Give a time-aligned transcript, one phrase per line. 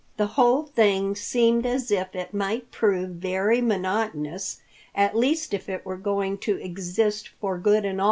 [0.17, 4.59] The whole thing seemed as if it might prove very monotonous,
[4.95, 7.99] at least if it were going to exist for good and all.